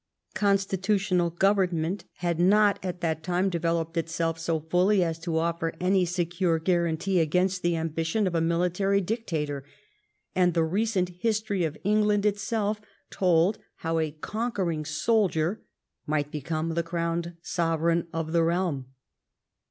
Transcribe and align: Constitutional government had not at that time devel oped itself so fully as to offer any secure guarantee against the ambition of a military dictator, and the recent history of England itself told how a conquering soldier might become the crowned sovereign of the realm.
Constitutional 0.33 1.29
government 1.29 2.05
had 2.13 2.39
not 2.39 2.83
at 2.83 3.01
that 3.01 3.21
time 3.21 3.51
devel 3.51 3.79
oped 3.81 3.95
itself 3.97 4.39
so 4.39 4.59
fully 4.59 5.03
as 5.03 5.19
to 5.19 5.37
offer 5.37 5.75
any 5.79 6.05
secure 6.05 6.57
guarantee 6.57 7.19
against 7.19 7.61
the 7.61 7.75
ambition 7.75 8.25
of 8.25 8.33
a 8.33 8.41
military 8.41 8.99
dictator, 8.99 9.63
and 10.35 10.55
the 10.55 10.63
recent 10.63 11.09
history 11.19 11.63
of 11.65 11.77
England 11.83 12.25
itself 12.25 12.81
told 13.11 13.59
how 13.75 13.99
a 13.99 14.09
conquering 14.09 14.85
soldier 14.85 15.61
might 16.07 16.31
become 16.31 16.69
the 16.73 16.81
crowned 16.81 17.35
sovereign 17.43 18.07
of 18.11 18.31
the 18.31 18.41
realm. 18.41 18.87